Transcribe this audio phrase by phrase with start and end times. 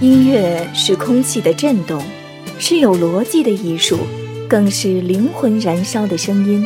[0.00, 2.00] 音乐是空气的震动，
[2.56, 3.98] 是有逻辑的艺术，
[4.48, 6.64] 更是灵魂燃烧的声音。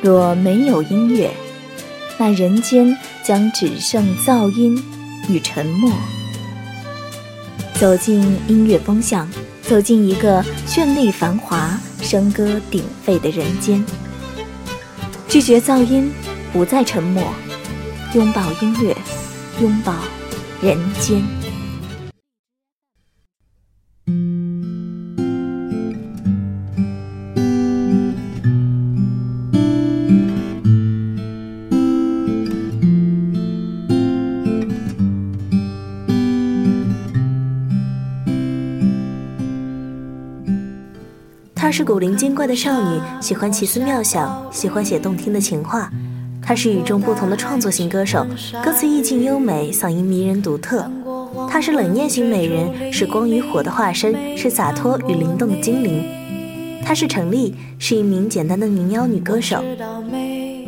[0.00, 1.32] 若没有音乐，
[2.16, 4.80] 那人间将只剩噪音
[5.28, 5.90] 与沉默。
[7.74, 9.28] 走进音乐风向，
[9.62, 13.84] 走进一个绚丽繁华、笙歌鼎沸的人间。
[15.26, 16.12] 拒绝噪音，
[16.52, 17.20] 不再沉默，
[18.14, 18.96] 拥抱音乐，
[19.60, 19.92] 拥抱
[20.62, 21.20] 人间。
[41.64, 45.90] 她是古灵精怪的少女，喜欢奇思妙想，喜欢写动听的情话。
[46.42, 48.26] 她是与众不同的创作型歌手，
[48.62, 50.86] 歌词意境优美，嗓音迷人独特。
[51.48, 56.04] 她是冷艳型美人，是光与火的化身，是洒脱与灵动的精灵。
[56.84, 59.64] 她是陈丽，是一名简单的民谣女歌手。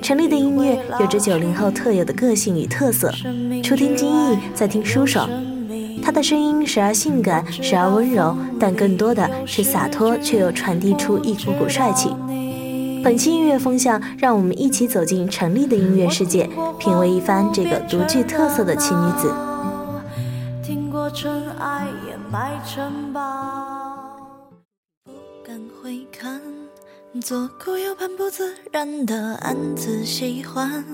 [0.00, 3.12] 陈丽的音乐有着九零后特有的个性与特色，
[3.62, 5.28] 初听惊异，再听舒爽。
[6.06, 12.14] 她的声音时而性感，时而温柔，但更多的是洒脱，却又传递出一股股帅气。
[13.02, 16.48] 本期音乐风向，让我们一起走进陈丽的音乐世界，
[16.78, 19.34] 品味一番这个独具特色的奇女子。
[20.62, 23.20] 听过尘埃掩埋城堡，
[25.06, 25.10] 不
[25.44, 26.40] 敢回看，
[27.20, 30.84] 左顾右盼，不自然的暗自喜欢，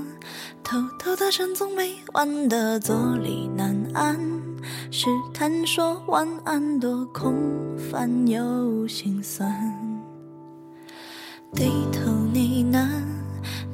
[0.64, 4.31] 偷偷的深总没完的坐立难安。
[4.90, 7.34] 试探说晚安，多空
[7.76, 9.50] 泛又心酸。
[11.54, 12.88] 低头呢喃，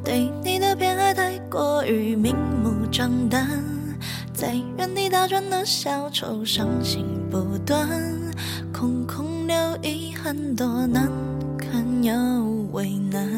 [0.05, 3.49] 对你的偏爱太过于明目张胆，
[4.33, 7.89] 在原地打转的小丑，伤心不断，
[8.73, 11.09] 空空留遗憾，多难
[11.57, 12.15] 堪又
[12.73, 13.29] 为难。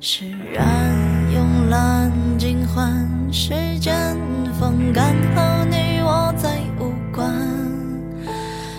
[0.00, 0.94] 释然
[1.32, 4.16] 慵懒尽欢，时间
[4.60, 5.64] 风干后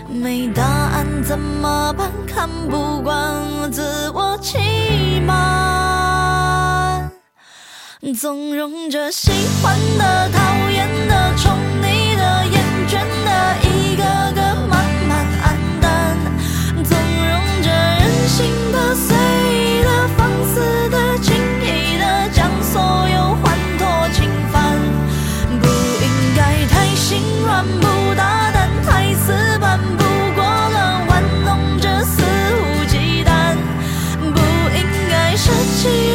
[0.09, 2.09] 没答案怎么办？
[2.27, 7.11] 看不惯自我欺瞒，
[8.19, 9.31] 纵容着喜
[9.61, 11.53] 欢的、讨厌的、宠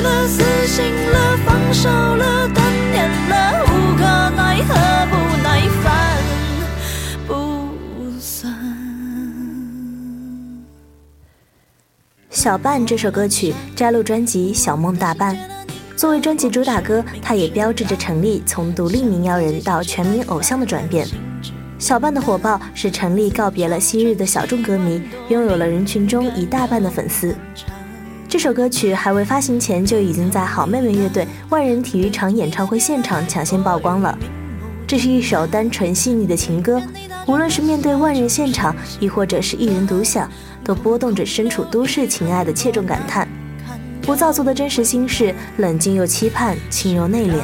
[0.00, 4.02] 了，死心了，放手了，断念了，无可
[4.36, 4.74] 奈何，
[5.10, 6.18] 不耐烦，
[7.26, 8.52] 不算。
[12.30, 15.34] 小半这首歌曲摘录专辑《小梦大半》。
[15.96, 21.06] 作为专辑主打歌，它也标志着陈粒从独立民谣人到全民偶像的转变。
[21.78, 27.34] 小半的火爆使陈粒告别了昔日的小众歌迷，拥有了人群中一大半的粉丝。
[28.34, 34.18] 这首歌曲还未发行前就已经在好妹妹乐队万人体育场演唱会现场抢先曝光了。
[34.88, 36.82] 这是一首单纯细腻的情歌，
[37.28, 40.28] 无论是面对万人现场，亦或者是一人独享，
[40.64, 43.28] 都拨动着身处都市情爱的切中感叹。
[44.02, 47.38] 不造作的真实心事，冷静又期盼，轻柔内敛。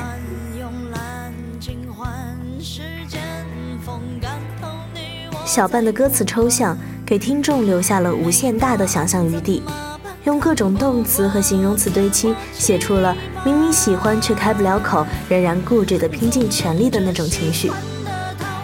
[5.46, 9.62] 小半的歌词抽象，给听众留下了无限大的想象余地，
[10.24, 17.72] 用各种动词和形容词堆砌，写出了明明喜欢却开不了口，仍然固执的拼尽全力的那种情绪。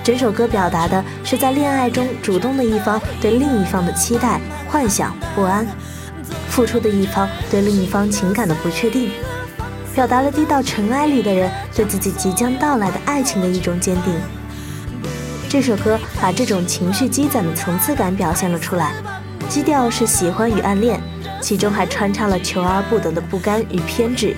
[0.05, 5.67] 整首歌表达的是在恋爱中主动的一方对另一方的期待、幻想、不安。
[6.49, 9.11] 付出的一方对另一方情感的不确定，
[9.95, 14.15] 表达了低到尘埃里的人对自己即将到来的爱情的一种坚定。
[15.49, 18.95] 这首歌把这种情绪积攒的层次感表现了出来，
[19.49, 21.01] 基调是喜欢与暗恋，
[21.41, 24.35] 其中还穿插了求而不得的不甘与偏执，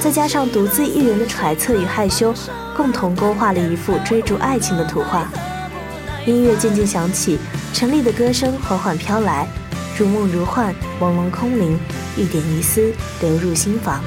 [0.00, 2.34] 再加上独自一人的揣测与害羞，
[2.76, 5.30] 共同勾画了一幅追逐爱情的图画。
[6.26, 7.38] 音乐渐渐响起，
[7.72, 9.46] 陈粒的歌声缓缓飘来。
[9.96, 11.78] 如梦如幻，朦胧空灵，
[12.16, 14.00] 一点一丝流入心房。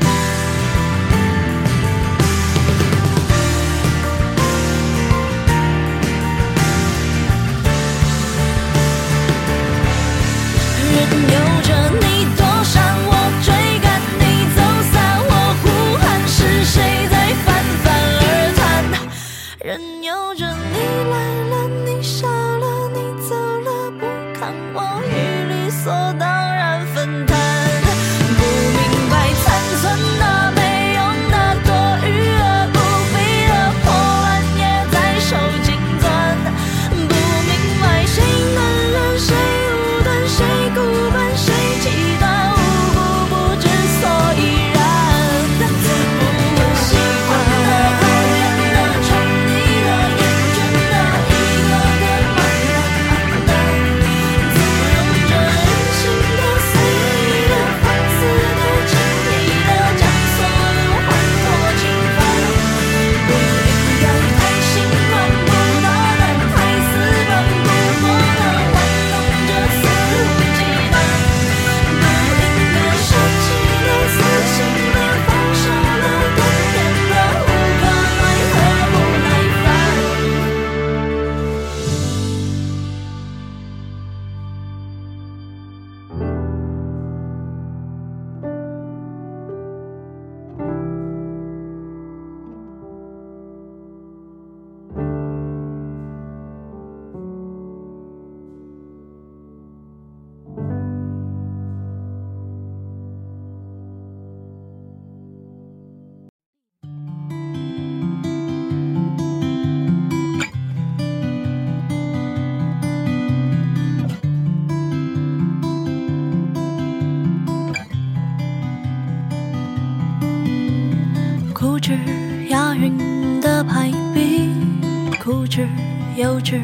[126.24, 126.62] 幼稚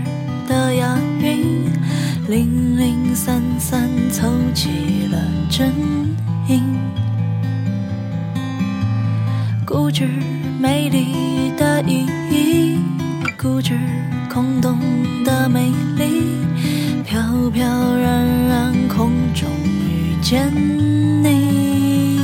[0.48, 1.70] 的押韵，
[2.30, 5.18] 零零散散凑齐了
[5.50, 5.74] 真
[6.48, 6.64] 音。
[9.66, 10.08] 固执
[10.62, 12.78] 美丽的意义，
[13.38, 13.78] 固执
[14.34, 14.80] 空洞
[15.26, 16.38] 的美丽，
[17.04, 17.22] 飘
[17.54, 17.66] 飘
[17.98, 20.50] 然然空中遇见
[21.22, 22.22] 你。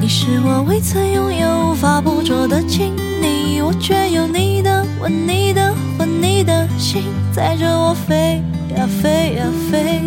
[0.00, 8.42] 你是我未曾拥有、无法捕捉的亲昵，我却有你的吻、你的魂、你的心，载着我飞
[8.76, 10.02] 呀飞呀飞，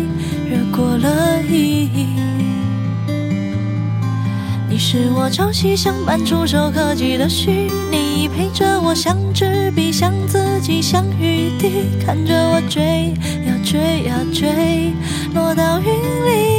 [0.48, 2.06] 越过了意义。
[4.68, 11.70] 你是我朝夕相伴、触手可及的虚拟，陪着我像纸笔、像自己、像雨滴，
[12.04, 13.14] 看着我追
[13.46, 14.92] 呀追呀追，
[15.34, 16.51] 落到云里。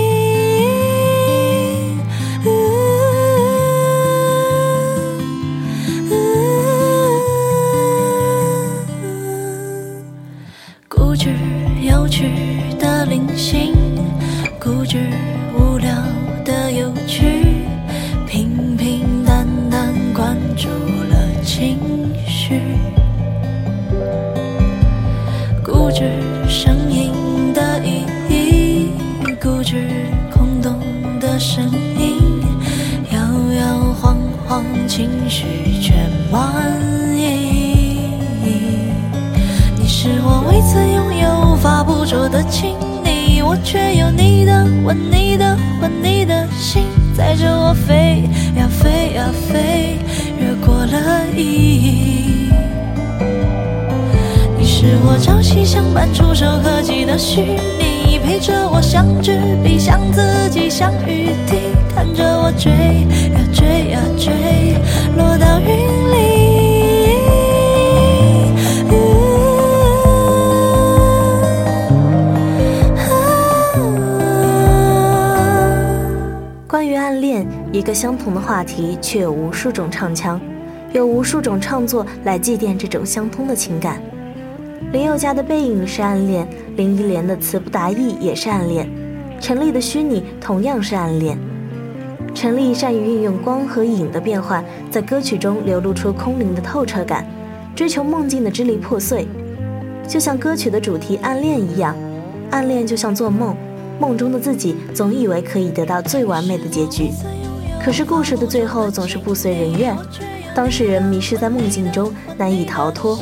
[13.51, 13.72] 的
[55.05, 64.77] 我朝夕相伴、触手可及的虚拟，陪着我像纸笔、像自己、像雨滴，看着我追呀追呀追，
[65.17, 66.23] 落到云里。
[76.65, 80.39] 关于暗恋，一个相同的话题，却有无数种唱腔，
[80.93, 84.01] 有无数种创作来祭奠这种相通的情感。
[84.93, 88.87] 林宥嘉的背影是暗恋，林忆莲的词不达意也是暗恋，
[89.41, 91.35] 陈粒的虚拟同样是暗恋。
[92.35, 97.25] 陈粒善于运用光和影的变换，在歌曲中流露出空灵的透彻感，
[97.75, 99.27] 追求梦境的支离破碎，
[100.07, 101.95] 就像歌曲的主题暗恋一样，
[102.51, 103.57] 暗恋就像做梦。
[103.99, 107.09] 梦中的自己总以为可以得到最完美的结局，
[107.83, 109.97] 可是故事的最后总是不随人愿，
[110.53, 113.17] 当事人迷失在梦境中难以逃脱，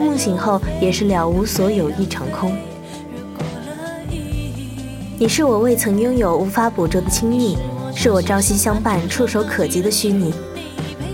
[0.00, 2.56] 梦醒后也是了无所有一场空。
[5.18, 7.58] 你是我未曾拥有、无法捕捉的亲昵，
[7.94, 10.32] 是我朝夕相伴、触手可及的虚拟。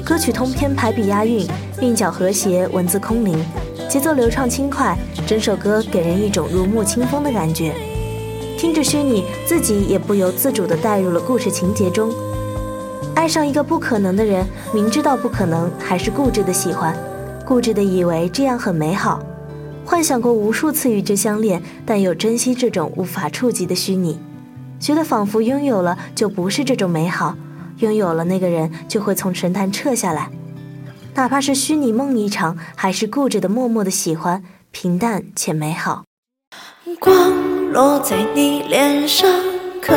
[0.05, 1.45] 歌曲通篇排比押韵，
[1.81, 3.37] 韵脚和谐，文字空灵，
[3.88, 7.75] 节奏流畅轻快，整首歌给人一种如沐清风的感觉。
[8.57, 12.14] 听着虚拟，自己也不由自主地带入了故事情节中。
[13.16, 16.97] 爱上一个不可能的人，明知道不可能，还是固执的喜欢，
[17.47, 19.23] 固执的以为这样很美好，
[19.85, 24.19] 幻想过无数次与之相恋，但又珍惜这种无法触及的虚拟，
[24.81, 27.37] 觉得仿佛拥有了就不是这种美好，
[27.79, 30.29] 拥有了那个人就会从神坛撤下来，
[31.15, 36.03] 哪怕是虚拟梦一场，还是固执的默默的喜欢，平淡且美好。
[36.99, 37.47] 光。
[37.73, 39.29] 落在你脸上，
[39.83, 39.93] 可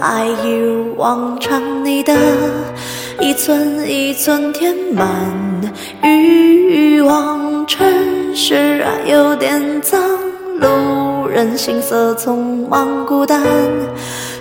[0.00, 1.84] 爱一如往常。
[1.84, 2.16] 你的
[3.20, 5.06] 一寸一寸填满
[6.02, 7.86] 欲望，城
[8.34, 10.00] 市啊有点脏，
[10.58, 13.42] 路人行色匆忙，孤单、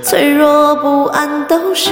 [0.03, 1.89] 脆弱、不安都是。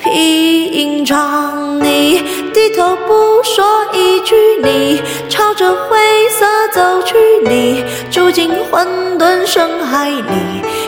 [0.00, 2.22] 平常，你
[2.52, 5.96] 低头不说一句，你朝着灰
[6.28, 7.16] 色走去，
[7.48, 8.86] 你住进混
[9.18, 10.22] 沌深海里，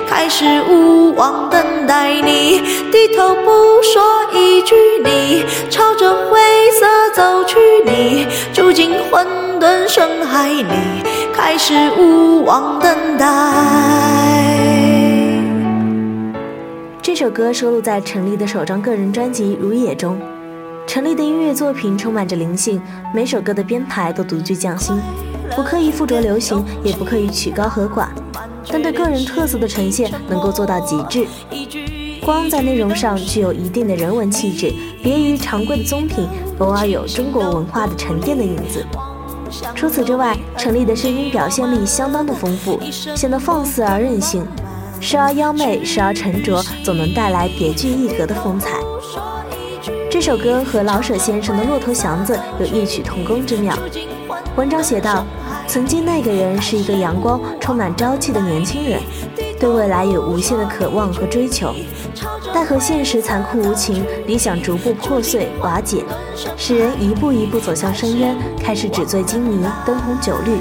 [0.08, 2.20] 开始无望等待。
[2.20, 6.40] 你低头不说一句，你朝着灰
[6.72, 9.26] 色走去，你住进混
[9.60, 10.64] 沌深海里，
[11.32, 13.26] 开始无望等待。
[17.02, 20.18] 这首歌收录在陈粒的首张个人专辑《如也》中。
[20.86, 22.80] 陈粒的音乐作品充满着灵性，
[23.12, 24.96] 每首歌的编排都独具匠心，
[25.56, 28.08] 不刻意附着流行，也不刻意曲高和寡，
[28.68, 31.26] 但对个人特色的呈现能够做到极致。
[32.22, 34.72] 光在内容上具有一定的人文气质，
[35.02, 36.26] 别于常规的综品，
[36.58, 38.84] 偶尔有中国文化的沉淀的影子。
[39.74, 42.78] 除此之外，陈粒的声音表现力相当的丰富，
[43.14, 44.46] 显得放肆而任性。
[45.00, 48.78] 时而妖媚，时而沉着，总能带来别具一格的风采。
[50.14, 53.76] 这首歌和老舍先生的《骆驼祥子》有异曲同工之妙。
[54.54, 55.26] 文章写道
[55.66, 59.00] ：“曾经那个人是一个阳光、充满朝气的年轻人，
[59.58, 61.74] 对未来有无限的渴望和追求。
[62.54, 66.04] 奈何现实残酷无情，理想逐步破碎瓦解，
[66.56, 70.60] 使人一步一步走向深渊，开始纸醉金迷、灯红酒绿。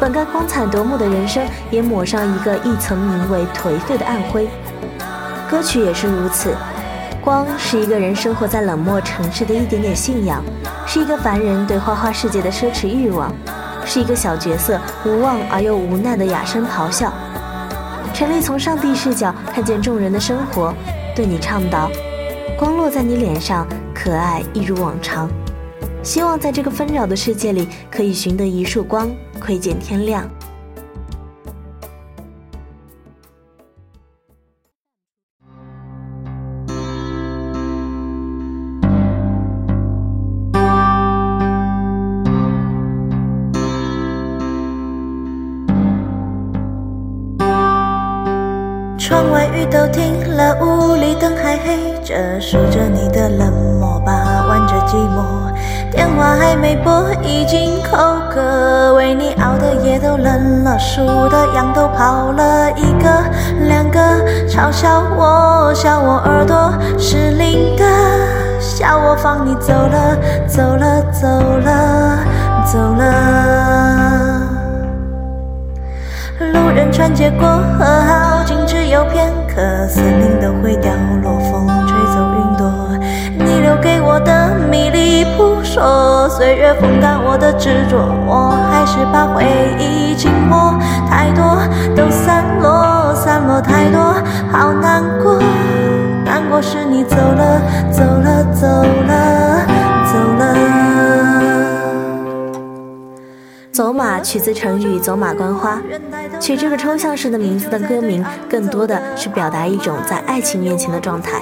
[0.00, 4.48] 本该光彩夺目的人生，也抹上一个一层名为颓废的暗灰。
[5.50, 6.56] 歌曲也是如此。”
[7.22, 10.42] 光是一个人生活在冷漠城市的一点点信仰，
[10.86, 13.30] 是一个凡人对花花世界的奢侈欲望，
[13.84, 17.12] 是一个小角色无望而又无奈的哑声咆哮。
[18.14, 20.74] 陈丽从上帝视角看见众人的生活，
[21.14, 21.90] 对你倡导
[22.58, 25.28] ：“光落在你脸上，可爱一如往常。
[26.02, 30.28] 希望在这个纷扰的世界里，可以寻得一束光，窥见天亮。”
[60.22, 63.08] 冷了，数的羊都跑了一个
[63.66, 64.00] 两个，
[64.48, 67.84] 嘲笑我，笑我耳朵失灵的，
[68.60, 72.18] 笑我放你走了，走了，走了，
[72.64, 73.04] 走了。
[76.52, 82.89] 路人穿街过河，好景只有片刻，森林都会掉落，风吹走云朵。
[83.82, 87.96] 给我的迷离扑朔，岁月风干我的执着，
[88.26, 89.44] 我还是把回
[89.78, 90.78] 忆紧握。
[91.08, 91.42] 太多
[91.96, 94.14] 都散落，散落太多，
[94.52, 95.40] 好难过，
[96.24, 97.60] 难过是你走了，
[97.90, 98.66] 走了，走
[99.06, 99.66] 了，
[100.04, 100.54] 走了。
[103.72, 105.80] 走马取自成语“走马观花”，
[106.38, 111.40] 取这个抽象式的名字的歌名，更多的是表达一种在爱情面前的状态。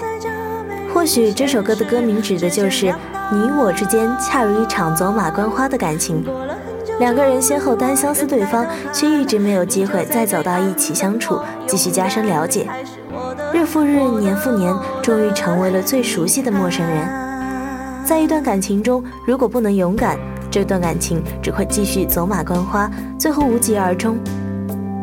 [0.93, 2.87] 或许这首歌的歌名指的就是
[3.33, 6.25] 你我之间恰如一场走马观花的感情，
[6.99, 12.67] 两个人先后单相思对方，却一直没有机会再走到一起相处，继续加深了解。
[13.53, 17.09] 日复日，年复年，终于成为了最熟悉的陌生人。
[18.05, 20.19] 在一段感情中，如果不能勇敢，
[20.51, 24.19] 这段感情只会继续走马观花，最后无疾而终。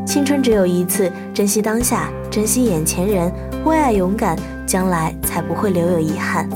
[0.06, 3.32] 青春只有一次，珍惜当下，珍惜眼前人，
[3.64, 6.50] 为爱勇敢，将来才不会留有遗憾。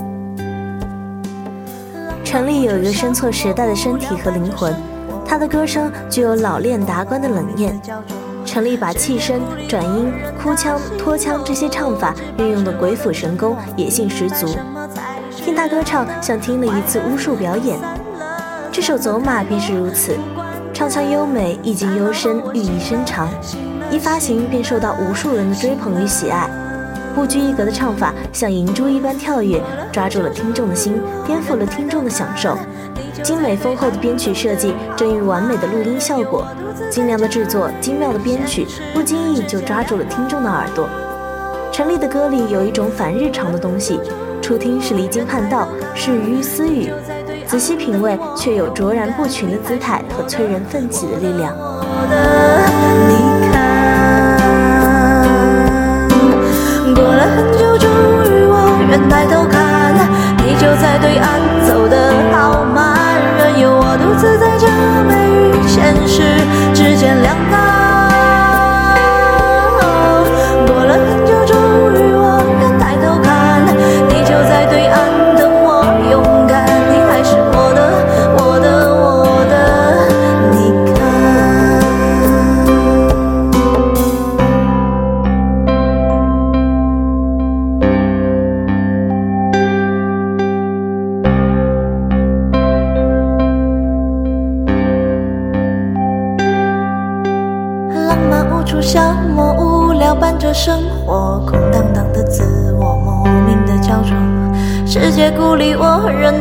[2.23, 4.73] 陈粒有一个生错时代的身体和灵魂，
[5.25, 7.79] 她的歌声具有老练达观的冷艳。
[8.45, 10.11] 陈粒把气声、转音、
[10.41, 14.47] 哭腔、拖腔这些唱法运用的鬼斧神工，野性十足。
[15.35, 17.79] 听她歌唱，像听了一次巫术表演。
[18.71, 20.15] 这首《走马》便是如此，
[20.73, 23.27] 唱腔优美，意境幽深，寓意深长。
[23.91, 26.47] 一发行便受到无数人的追捧与喜爱。
[27.19, 29.61] 不拘一格的唱法像银珠一般跳跃，
[29.91, 32.57] 抓住了听众的心，颠覆了听众的享受。
[33.21, 36.47] 精美丰厚的编曲设计，臻于完美的录音效果。
[36.89, 40.87] 精良的制作，精妙的编曲，不经意就抓住了听众的耳朵。
[41.73, 43.99] 陈粒的歌里有一种反日常的东西，
[44.41, 46.89] 初听是离经叛道，是于私语。
[47.45, 51.53] 仔细品味，却有卓然不群的姿态和催人奋起的力量。
[59.09, 59.95] 抬头看，
[60.37, 61.38] 你就在对岸，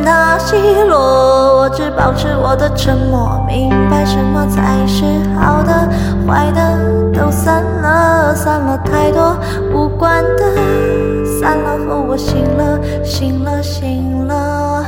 [0.09, 0.97] 我，任它奚落，
[1.59, 3.43] 我只保持我的沉默。
[3.47, 5.03] 明白什么才是
[5.39, 5.87] 好的，
[6.27, 9.37] 坏的都散了，散了太多
[9.73, 10.43] 无关的，
[11.39, 14.83] 散了后我，醒了，醒了，醒了。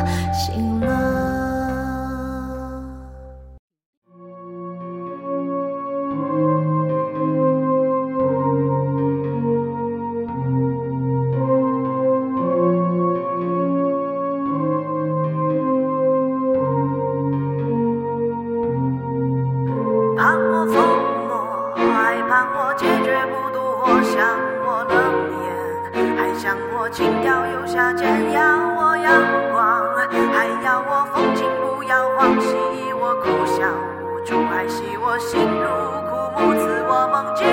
[31.91, 32.47] 要忘记
[32.93, 33.67] 我哭笑
[34.07, 35.67] 无助，还惜我心如
[36.07, 37.45] 枯木，赐我梦境，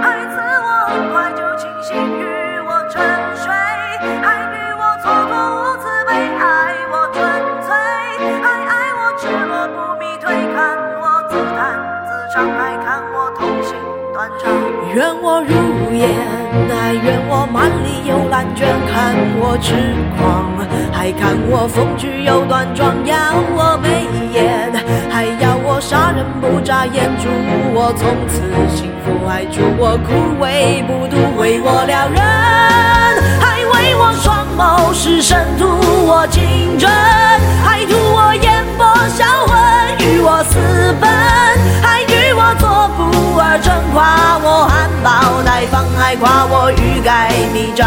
[0.00, 2.24] 还赐我很快就清醒，与
[2.64, 3.04] 我沉
[3.36, 3.52] 睡，
[4.24, 7.20] 还与我蹉跎无慈悲，爱我纯
[7.68, 7.68] 粹，
[8.40, 11.60] 还爱我赤裸不迷退，看我自弹
[12.08, 13.76] 自唱，还看我痛心
[14.14, 14.48] 断肠。
[14.94, 15.52] 愿我如
[15.92, 16.08] 烟，
[16.68, 19.74] 还愿我满里有烂卷，看我痴
[20.16, 20.52] 狂，
[20.92, 23.16] 还看我风趣又端庄，要
[23.54, 24.72] 我眉眼，
[25.10, 27.28] 还要我杀人不眨眼，祝
[27.74, 28.40] 我从此
[28.74, 30.08] 幸福，还祝我枯
[30.42, 32.20] 萎不渡，为我撩人，
[33.40, 35.66] 还为我双眸失神，图
[36.06, 36.88] 我情真，
[46.08, 47.86] 还夸我欲盖弥彰。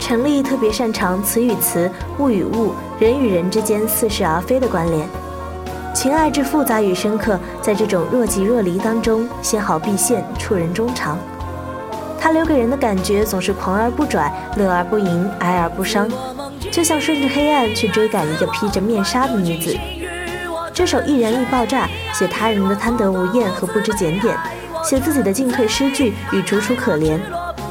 [0.00, 5.08] 陈粒特别擅长词与词、物与物、人与人之间似是而非的关联，
[5.94, 11.16] 情爱之复杂与深刻，在这种若即若离当中，纤毫毕现，触人衷肠。
[12.18, 16.10] 他留给人的感觉总是狂而不拽，乐而不淫，哀而不伤，
[16.72, 19.78] 就像顺着黑暗去追赶一个披着面纱的女子。
[20.72, 24.36] 这首易燃易爆炸，写他人的贪得无厌和不知检点，
[24.84, 27.18] 写自己的进退失据与楚楚可怜。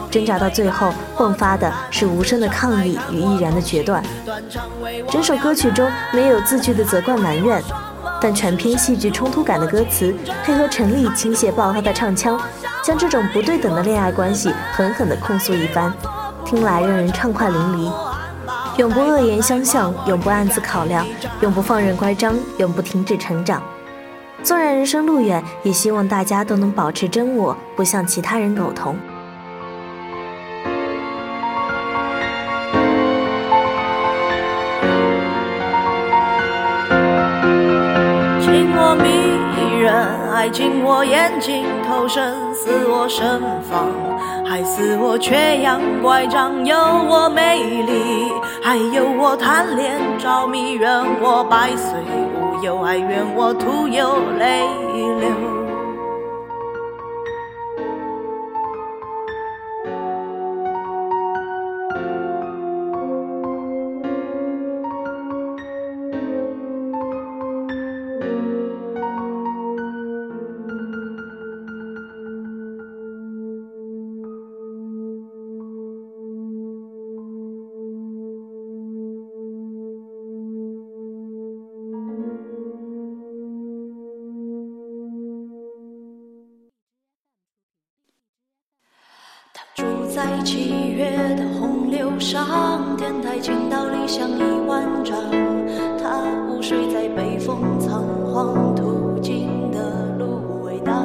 [0.10, 4.04] 挣扎到最后，迸发的是无声的抗议与毅然的决断。
[5.10, 7.60] 整首歌曲中没有字句的责怪埋怨，
[8.22, 12.40] 但全篇戏剧冲突感的歌词，配合陈粒倾泻爆发的唱腔，
[12.84, 15.92] 将这种不对等的恋爱关系狠狠地控诉一番，
[16.46, 17.92] 听来让人畅快淋漓。
[18.78, 21.04] 永不恶言相向，永不暗自考量，
[21.42, 23.64] 永不放任乖张，永不停止成长。
[24.44, 28.94] 纵然人生路远，也希望大家都能保持真我，不向其他人苟同。
[38.42, 39.94] 情我迷人，
[40.34, 43.88] 爱情我眼睛投身，似我身房，
[44.46, 48.30] 还似我缺氧乖张，有我美丽，
[48.62, 50.90] 还有我贪恋着迷，愿
[51.22, 51.94] 我百岁
[52.64, 55.03] 有爱怨我徒有泪。
[92.24, 95.20] 上，天台倾倒理想一万丈。
[96.02, 98.02] 他午睡在北风仓
[98.34, 100.96] 皇途经的芦苇荡。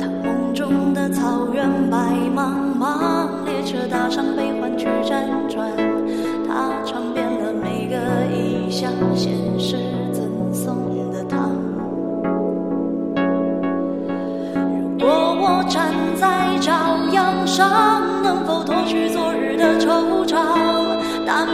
[0.00, 1.98] 他梦中的草原白
[2.34, 5.91] 茫茫，列车搭上悲欢去辗转。
[18.22, 20.36] 能否脱去昨日的惆怅？
[21.26, 21.46] 但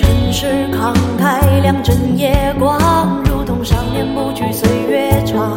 [0.00, 5.54] 城市慷慨，两枕夜光，如同少年不惧岁月长。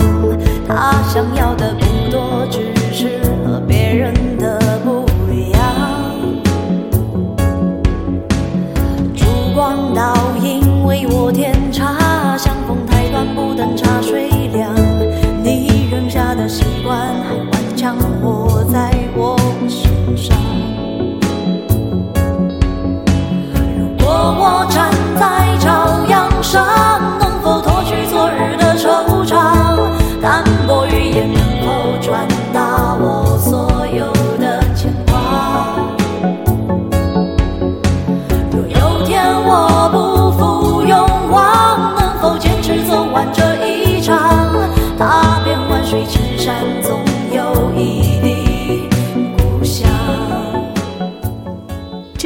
[0.67, 5.61] 他想要的不多，只是和别人的不一样。
[9.15, 9.25] 烛
[9.55, 14.22] 光倒影为我添茶，相逢太短，不等茶水
[24.45, 26.67] 我站在朝阳上，
[27.17, 29.89] 能否脱去昨日的惆怅？
[30.21, 35.15] 淡薄语言，能否传达我所有的牵挂？
[38.51, 40.02] 若有天，我不。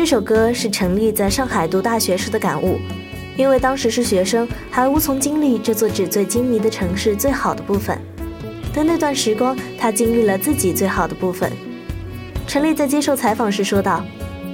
[0.07, 2.79] 这首歌是陈粒在上海读大学时的感悟，
[3.35, 7.99] 因为当时是学生，还无从经历这座纸醉金迷的城市最好的部分。
[8.73, 11.51] 的那段时光，他经历了自己最好的部分。
[12.47, 14.01] 陈粒在接受采访时说道：“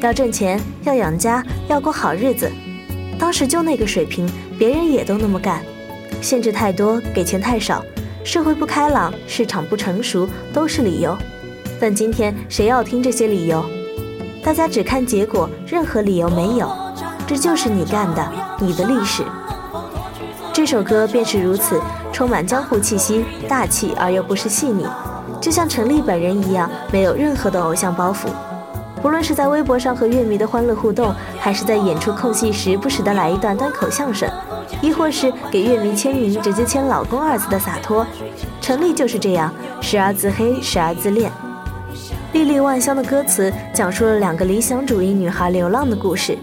[0.02, 2.52] 要挣钱，要养家，要过好日子。
[3.20, 5.64] 当时就那个水平，别人也都那么干。
[6.20, 7.86] 限制太多，给钱太少，
[8.24, 11.16] 社会不开朗，市场不成熟，都是理由。
[11.80, 13.64] 但今天谁要听这些理由？
[14.44, 16.70] 大家只看结果，任何理由没有。
[17.26, 19.24] 这就是你干的，你的历史。
[20.52, 21.82] 这首歌便是如此。”
[22.14, 24.86] 充满江湖气息，大气而又不失细腻，
[25.42, 28.28] 就像陈粒本人一样，没有任何的偶像包袱。
[29.02, 34.30] 不论是在微博上和乐迷的欢乐互动，还是在演出空隙时不时的来一段单口相声，
[34.80, 38.06] 亦或是给乐迷签名直接签“老公”二字的洒脱，
[38.62, 39.52] 陈粒就是这样，
[39.82, 41.32] 时而自黑，时而自恋。
[42.34, 46.36] 历历万香的歌词讲述了两个理想主义女孩流浪的故事。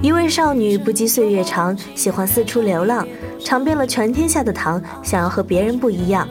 [0.00, 3.06] 一位少女不羁岁月长，喜欢四处流浪，
[3.38, 6.26] 尝遍了全天下的糖，想要和别人不一样。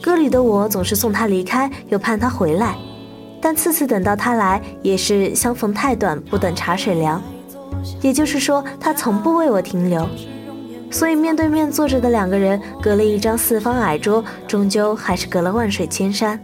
[0.00, 2.76] 歌里的我总是送她离开，又盼她回来，
[3.42, 7.22] 但次次等到她来，也是相逢太短，不等茶水凉。
[8.00, 10.08] 也就是说，她从不为我停留。
[10.90, 16.40] 所以面对面坐着的两个人，隔了一张四方矮桌，终究还是隔了万水千山。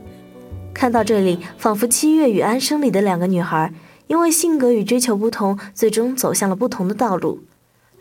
[0.75, 3.73] 看到这里，仿佛七月与安生里的两个女孩。
[4.07, 7.45] 因为性格与追求不同，最终走向了不同的道路。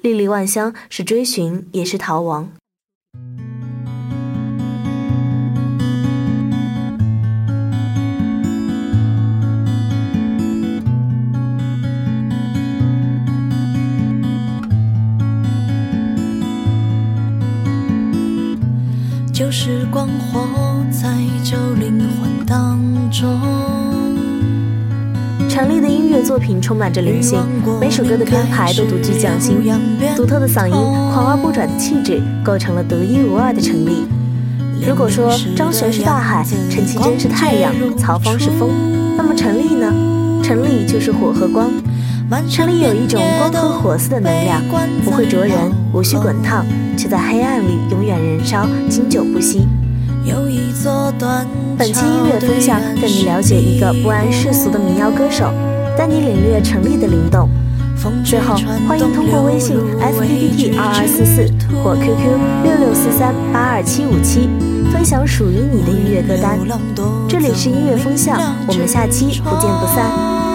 [0.01, 2.51] 历历万香是追寻，也是逃亡。
[26.23, 27.37] 作品充满着灵性，
[27.81, 29.57] 每首歌的编排都独具匠心，
[30.15, 34.07] 独特的嗓音、狂而不转的气质，构成了独一无二的陈粒。
[34.87, 38.69] 如果说张悬是大海，陈绮贞是太阳，曹芳是风，
[39.17, 39.93] 那么陈粒呢？
[40.41, 41.69] 陈粒就是火和光。
[42.49, 44.61] 陈粒有一种光和火似的能量，
[45.03, 45.55] 不会灼人，
[45.93, 46.65] 无需滚烫，
[46.97, 49.67] 却在黑暗里永远燃烧，经久不息。
[51.77, 55.51] 本期音乐分享带你了解一个不谙世俗的民谣歌手，
[55.97, 57.49] 带你领略城里的灵动。
[58.25, 58.55] 最后，
[58.87, 61.47] 欢迎通过微信 s p d t 二二四四
[61.81, 64.49] 或 QQ 六六四三八二七五七
[64.91, 66.59] 分享属于你的音乐歌单。
[67.29, 70.52] 这里是音乐风向，我们下期不见不散。